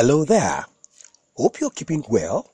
[0.00, 0.64] Hello there.
[1.36, 2.50] Hope you're keeping well.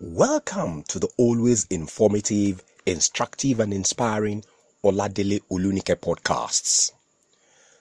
[0.00, 4.44] Welcome to the always informative, instructive, and inspiring
[4.84, 6.92] Oladele Olunike podcasts.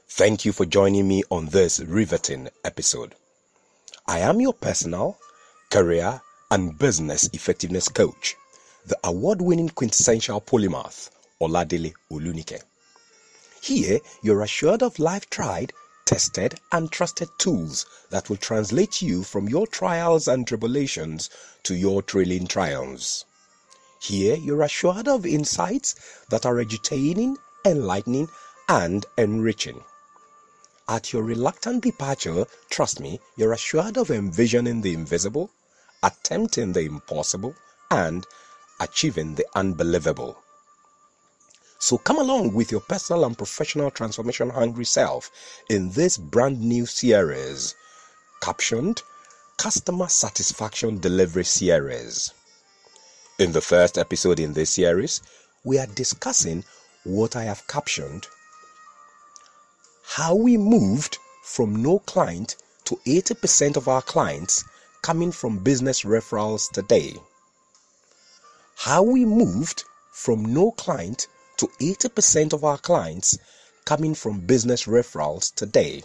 [0.10, 3.14] Thank you for joining me on this riveting episode.
[4.08, 5.20] I am your personal,
[5.70, 8.36] career, and business effectiveness coach,
[8.88, 12.64] the award winning quintessential polymath, Oladele Olunike.
[13.62, 15.72] Here, you're assured of life tried
[16.08, 21.30] tested and trusted tools that will translate you from your trials and tribulations
[21.64, 23.26] to your thrilling triumphs.
[24.00, 25.96] Here you're assured of insights
[26.30, 27.36] that are edutaining,
[27.66, 28.30] enlightening,
[28.70, 29.84] and enriching.
[30.88, 35.52] At your reluctant departure, trust me, you're assured of envisioning the invisible,
[36.02, 37.54] attempting the impossible,
[37.92, 38.26] and
[38.80, 40.42] achieving the unbelievable.
[41.80, 45.32] So come along with your personal and professional transformation hungry self
[45.70, 47.76] in this brand new series
[48.42, 49.02] captioned
[49.58, 52.34] Customer Satisfaction Delivery Series.
[53.40, 55.22] In the first episode in this series,
[55.64, 56.64] we are discussing
[57.04, 58.28] what I have captioned
[60.08, 64.64] how we moved from no client to 80% of our clients
[65.02, 67.14] coming from business referrals today.
[68.78, 73.38] How we moved from no client to 80% of our clients
[73.86, 76.04] coming from business referrals today.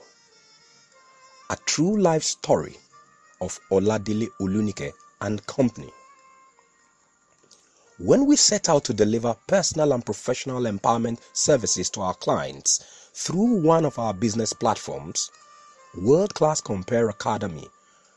[1.50, 2.76] A true life story
[3.40, 5.90] of Oladele Olunike and Company.
[7.98, 12.82] When we set out to deliver personal and professional empowerment services to our clients
[13.14, 15.30] through one of our business platforms,
[16.00, 17.68] World Class Compere Academy,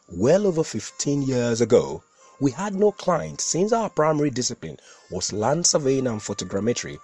[0.10, 2.02] well over 15 years ago,
[2.40, 4.78] we had no clients since our primary discipline
[5.12, 6.98] was land surveying and photogrammetry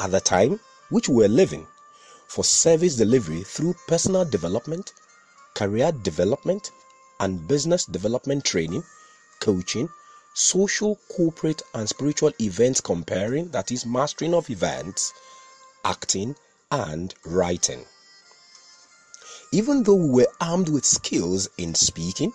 [0.00, 0.60] at the time
[0.90, 1.66] which we were living
[2.28, 4.92] for service delivery through personal development,
[5.54, 6.70] career development,
[7.20, 8.84] and business development training,
[9.40, 9.88] coaching,
[10.34, 15.12] social, corporate, and spiritual events compering, that is, mastering of events,
[15.84, 16.36] acting,
[16.70, 17.84] and writing.
[19.50, 22.32] Even though we were armed with skills in speaking,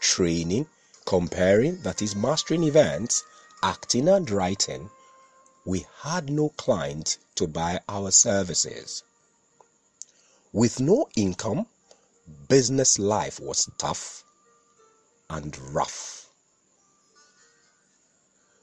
[0.00, 0.66] training,
[1.06, 3.24] compering, that is, mastering events,
[3.62, 4.90] acting, and writing,
[5.64, 9.02] we had no client to buy our services.
[10.52, 11.66] With no income,
[12.48, 14.24] business life was tough
[15.28, 16.28] and rough.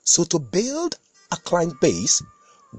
[0.04, 0.98] So, to build
[1.32, 2.22] a client base,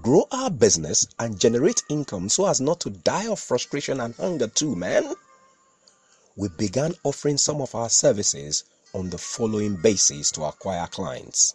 [0.03, 4.49] grow our business, and generate income so as not to die of frustration and hunger,
[4.49, 5.15] too, man,
[6.37, 8.65] we began offering some of our services
[8.95, 11.55] on the following basis to acquire clients.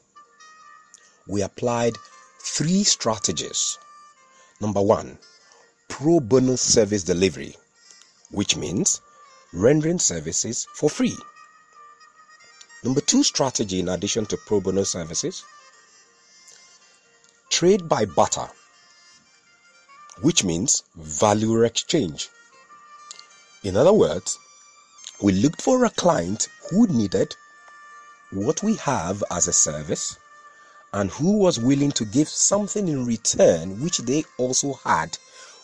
[1.27, 1.95] We applied
[2.43, 3.77] three strategies.
[4.59, 5.17] Number one,
[5.87, 7.55] pro bono service delivery,
[8.31, 8.99] which means
[9.53, 11.17] rendering services for free.
[12.83, 15.43] Number two strategy, in addition to pro bono services,
[17.49, 18.49] trade by barter,
[20.21, 22.29] which means value exchange.
[23.63, 24.37] In other words,
[25.21, 27.37] we looked for a client who needed
[28.31, 30.17] what we have as a service
[30.93, 35.17] and who was willing to give something in return which they also had,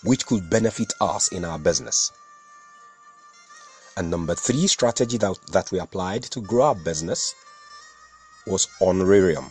[0.04, 2.12] which could benefit us in our business.
[3.96, 7.36] And number three strategy that, that we applied to grow our business
[8.48, 9.46] was honorarium.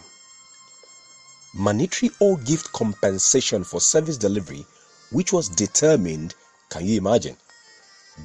[1.55, 4.67] Monetary or gift compensation for service delivery,
[5.13, 6.35] which was determined,
[6.71, 7.37] can you imagine,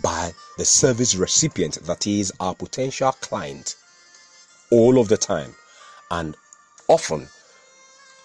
[0.02, 3.75] by the service recipient, that is our potential client,
[4.72, 5.53] all of the time.
[6.09, 6.36] And
[6.88, 7.28] often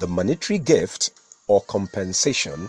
[0.01, 1.11] the monetary gift
[1.49, 2.69] or compensation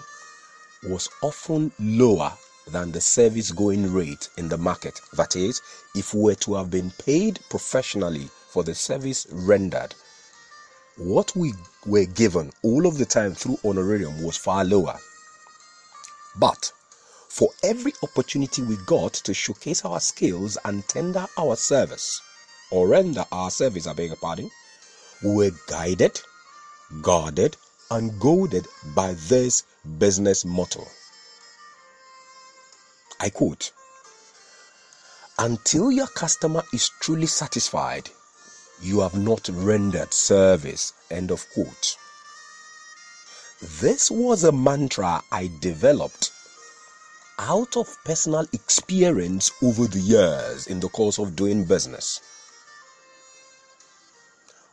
[0.84, 2.34] was often lower
[2.68, 5.00] than the service going rate in the market.
[5.14, 5.62] That is,
[5.96, 9.94] if we were to have been paid professionally for the service rendered,
[10.98, 11.54] what we
[11.86, 14.98] were given all of the time through honorarium was far lower.
[16.38, 16.72] But
[17.30, 22.22] for every opportunity we got to showcase our skills and tender our service,
[22.72, 24.50] or render our service, I beg your pardon,
[25.24, 26.22] we were guided
[27.01, 27.56] guarded,
[27.91, 29.63] and goaded by this
[29.97, 30.86] business motto.
[33.19, 33.71] I quote
[35.38, 38.09] Until your customer is truly satisfied,
[38.81, 40.94] you have not rendered service.
[41.09, 41.97] End of quote.
[43.81, 46.31] This was a mantra I developed
[47.39, 52.21] out of personal experience over the years in the course of doing business.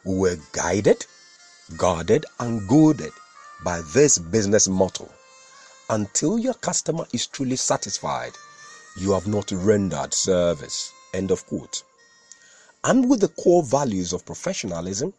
[0.04, 1.06] We were guided
[1.76, 3.12] guarded and goaded
[3.64, 5.08] by this business motto.
[5.90, 8.32] Until your customer is truly satisfied,
[8.96, 10.92] you have not rendered service.
[11.14, 11.82] End of quote.
[12.84, 15.12] and with the core values of professionalism,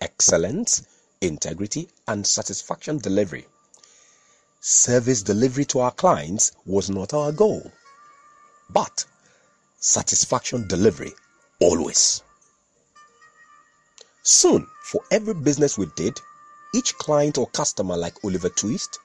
[0.00, 0.82] excellence,
[1.20, 3.46] integrity, and satisfaction delivery.
[4.60, 7.70] Service delivery to our clients was not our goal,
[8.70, 9.04] but
[9.78, 11.12] satisfaction delivery
[11.60, 12.22] always.
[14.24, 16.20] Soon, for every business we did,
[16.74, 19.00] each client or customer, like Oliver Twist,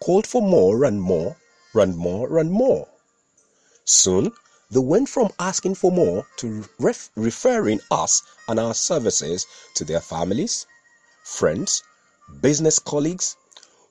[0.00, 1.36] called for more and more
[1.74, 2.88] and more and more.
[3.84, 4.32] Soon,
[4.70, 10.00] they went from asking for more to ref- referring us and our services to their
[10.00, 10.66] families,
[11.22, 11.82] friends,
[12.40, 13.36] business colleagues,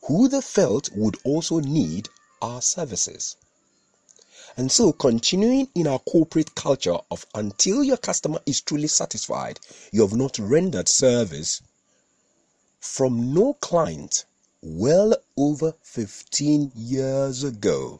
[0.08, 2.10] who they felt would also need
[2.42, 3.38] our services.
[4.56, 9.60] And so, continuing in our corporate culture of until your customer is truly satisfied,
[9.92, 11.62] you have not rendered service
[12.80, 14.26] from no client
[14.62, 18.00] well over 15 years ago.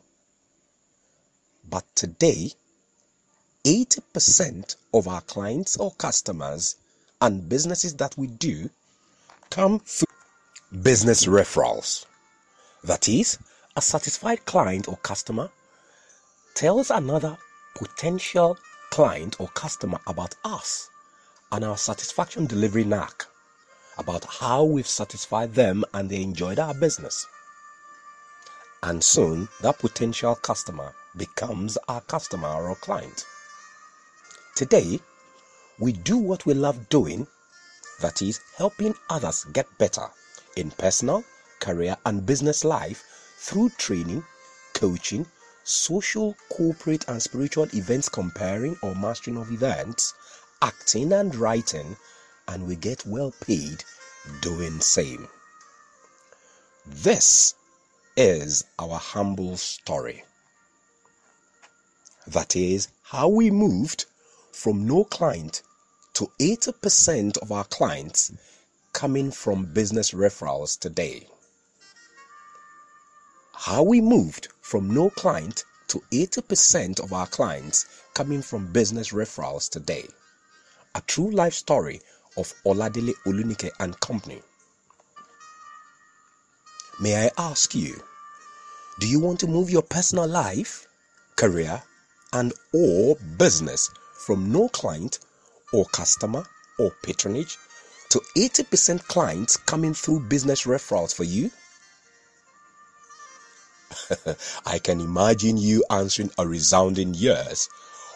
[1.68, 2.52] But today,
[3.66, 6.76] 80% of our clients or customers
[7.20, 8.70] and businesses that we do
[9.50, 10.08] come through
[10.84, 12.06] business referrals.
[12.84, 13.40] That is,
[13.76, 15.50] a satisfied client or customer
[16.64, 17.38] tells another
[17.76, 18.58] potential
[18.90, 20.90] client or customer about us
[21.52, 23.26] and our satisfaction delivery knack,
[23.98, 27.28] about how we've satisfied them and they enjoyed our business.
[28.82, 33.26] And soon that potential customer becomes our customer or client.
[34.56, 35.02] Today,
[35.80, 37.28] we do what we love doing,
[38.00, 40.08] that is, helping others get better
[40.56, 41.26] in personal,
[41.60, 43.04] career, and business life
[43.38, 44.24] through training,
[44.74, 45.26] coaching,
[45.64, 50.14] social, corporate, and spiritual events compering or mastering of events,
[50.62, 51.96] acting and writing,
[52.48, 53.84] and we get well paid
[54.42, 55.28] doing same.
[56.86, 57.56] This
[58.18, 60.24] is our humble story.
[62.28, 64.06] That is how we moved
[64.52, 65.62] from no client
[66.14, 68.32] to 80% of our clients
[68.94, 71.28] coming from business referrals today.
[73.56, 77.86] How we moved from no client to 80% of our clients
[78.16, 80.06] coming from business referrals today.
[80.96, 82.02] A true life story
[82.36, 84.42] of Oladele Olunike and Company.
[87.00, 87.96] May I ask you,
[89.00, 90.88] do you want to move your personal life,
[91.36, 91.82] career,
[92.34, 93.90] and or business
[94.26, 95.20] from no client
[95.74, 96.44] or customer
[96.80, 97.58] or patronage
[98.10, 101.52] to 80% clients coming through business referrals for you?
[104.66, 107.70] I can imagine you answering a resounding yes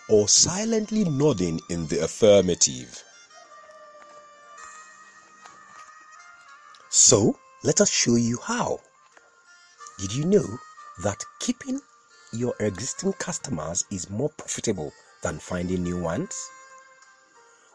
[0.09, 3.03] or silently nodding in the affirmative.
[6.89, 8.79] So, let us show you how.
[9.99, 10.45] Did you know
[11.03, 11.81] that keeping
[12.31, 16.35] your existing customers is more profitable than finding new ones?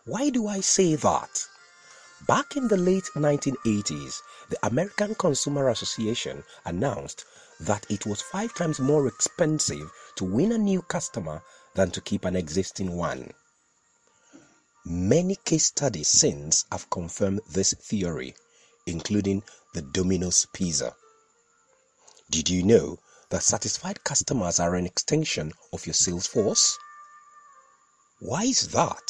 [0.05, 1.47] Why do I say that?
[2.27, 7.25] Back in the late 1980s, the American Consumer Association announced
[7.67, 11.43] that it was five times more expensive to win a new customer
[11.75, 13.33] than to keep an existing one.
[14.85, 18.35] Many case studies since have confirmed this theory,
[18.87, 19.45] including
[19.75, 20.95] the Domino's Pizza.
[22.31, 22.99] Did you know
[23.31, 26.77] that satisfied customers are an extension of your sales force?
[28.19, 29.03] Why is that?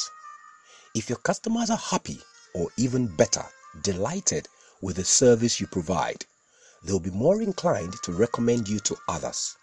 [0.94, 2.21] If your customers are happy,
[2.54, 3.44] or even better,
[3.82, 4.47] delighted
[4.82, 6.26] with the service you provide,
[6.85, 9.57] they'll be more inclined to recommend you to others.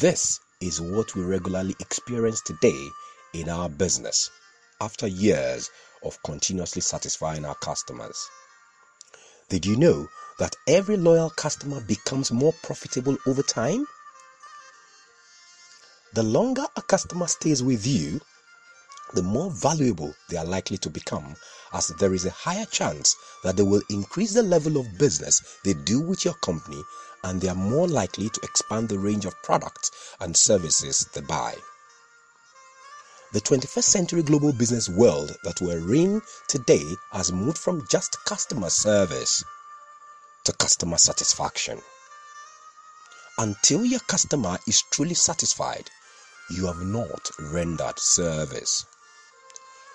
[0.00, 2.88] This is what we regularly experience today
[3.34, 4.30] in our business
[4.80, 5.70] after years
[6.04, 8.28] of continuously satisfying our customers.
[9.48, 13.86] Did you know that every loyal customer becomes more profitable over time?
[16.14, 18.20] The longer a customer stays with you,
[19.14, 21.36] the more valuable they are likely to become,
[21.72, 25.74] as there is a higher chance that they will increase the level of business they
[25.74, 26.82] do with your company
[27.24, 29.90] and they are more likely to expand the range of products
[30.20, 31.54] and services they buy.
[33.32, 38.68] The 21st century global business world that we're in today has moved from just customer
[38.68, 39.42] service
[40.44, 41.80] to customer satisfaction.
[43.38, 45.88] Until your customer is truly satisfied,
[46.50, 48.84] you have not rendered service.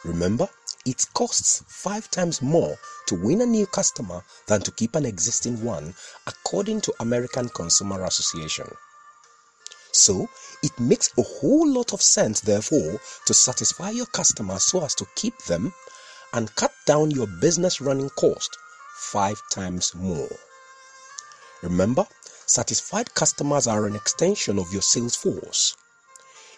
[0.07, 0.47] Remember,
[0.85, 5.61] it costs five times more to win a new customer than to keep an existing
[5.61, 5.93] one,
[6.27, 8.67] according to American Consumer Association.
[9.91, 10.29] So,
[10.63, 15.05] it makes a whole lot of sense, therefore, to satisfy your customers so as to
[15.15, 15.73] keep them
[16.31, 18.57] and cut down your business running cost
[18.95, 20.29] five times more.
[21.61, 22.07] Remember,
[22.45, 25.75] satisfied customers are an extension of your sales force.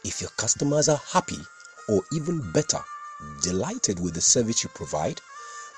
[0.05, 1.39] If your customers are happy
[1.87, 2.83] or even better,
[3.41, 5.21] delighted with the service you provide,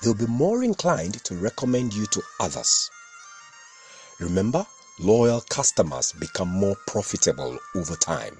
[0.02, 2.90] they'll be more inclined to recommend you to others.
[4.20, 4.66] Remember,
[5.00, 8.36] loyal customers become more profitable over time.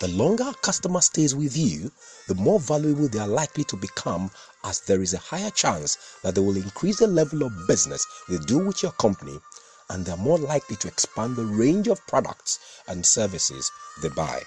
[0.00, 1.92] The longer a customer stays with you,
[2.26, 4.30] the more valuable they are likely to become
[4.64, 8.38] as there is a higher chance that they will increase the level of business they
[8.38, 9.38] do with your company
[9.90, 12.58] and they're more likely to expand the range of products
[12.88, 13.70] and services
[14.00, 14.42] they buy.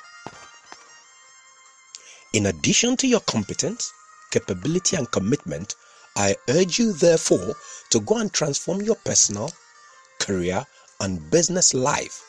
[2.35, 3.93] In addition to your competence,
[4.29, 5.75] capability, and commitment,
[6.17, 7.55] I urge you, therefore,
[7.91, 9.53] to go and transform your personal,
[10.19, 10.65] career,
[10.99, 12.21] and business life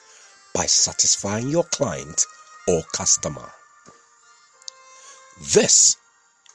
[0.55, 2.25] by satisfying your client
[2.69, 3.51] or customer.
[5.53, 5.97] This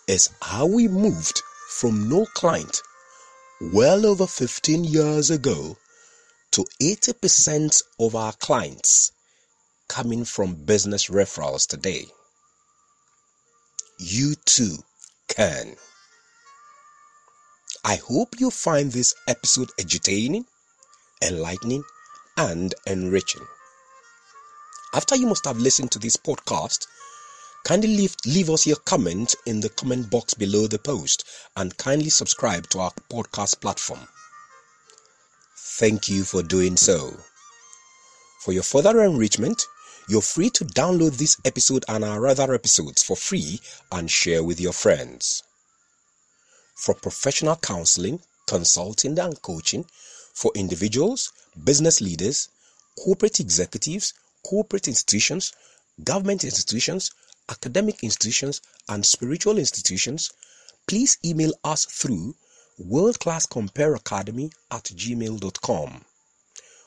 [0.07, 1.41] is how we moved
[1.71, 2.81] from no client
[3.73, 5.75] well over 15 years ago
[6.51, 9.11] to 80% of our clients
[9.89, 12.05] coming from business referrals today.
[14.03, 14.77] You too
[15.27, 15.75] can.
[17.85, 20.47] I hope you find this episode entertaining,
[21.21, 21.83] enlightening,
[22.35, 23.45] and enriching.
[24.95, 26.87] After you must have listened to this podcast,
[27.63, 31.23] kindly leave, leave us your comment in the comment box below the post
[31.55, 34.07] and kindly subscribe to our podcast platform.
[35.77, 37.15] Thank you for doing so.
[38.39, 39.63] For your further enrichment,
[40.07, 43.59] you're free to download this episode and our other episodes for free
[43.91, 45.43] and share with your friends.
[46.75, 49.85] For professional counseling, consulting, and coaching
[50.33, 51.31] for individuals,
[51.63, 52.49] business leaders,
[52.97, 54.13] corporate executives,
[54.45, 55.53] corporate institutions,
[56.03, 57.11] government institutions,
[57.49, 60.31] academic institutions, and spiritual institutions,
[60.87, 62.35] please email us through
[62.79, 66.05] World Class Compere Academy at gmail.com.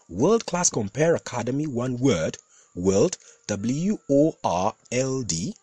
[0.09, 2.37] World Class Compere Academy, one word,
[2.75, 3.16] world,
[3.47, 5.54] W O R L D,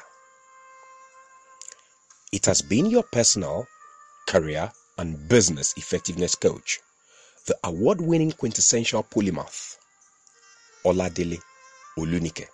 [2.33, 3.67] It has been your personal,
[4.27, 6.81] career, and business effectiveness coach,
[7.47, 9.77] the award winning quintessential polymath,
[10.85, 11.41] Oladele
[11.97, 12.47] Olunike.